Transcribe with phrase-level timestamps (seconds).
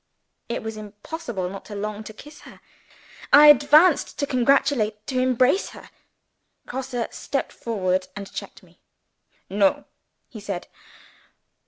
[0.49, 2.59] It was impossible not to long to kiss her.
[3.31, 5.91] I advanced to congratulate, to embrace her.
[6.65, 8.79] Grosse stepped forward, and checked me.
[9.47, 9.85] "No,"
[10.27, 10.65] he said.